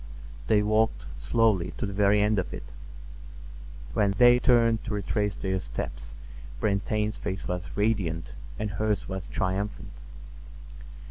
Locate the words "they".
0.47-0.63, 4.17-4.39